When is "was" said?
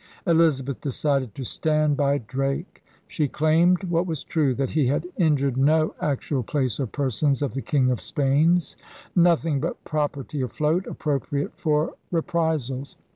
4.07-4.23